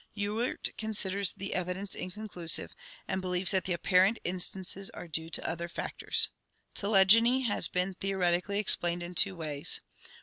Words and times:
Ewart 0.15 0.69
considers 0.79 1.33
the 1.33 1.53
evidence 1.53 1.93
inconclusive, 1.93 2.73
and 3.07 3.21
believes 3.21 3.51
that 3.51 3.65
the 3.65 3.73
apparent 3.73 4.17
instances 4.23 4.89
are 4.95 5.07
due 5.07 5.29
to 5.29 5.47
other 5.47 5.67
factors. 5.67 6.29
Telegony 6.73 7.41
has 7.41 7.67
been 7.67 7.93
theoretically 7.93 8.57
explained 8.57 9.03
in 9.03 9.13
two 9.13 9.35
ways. 9.35 9.79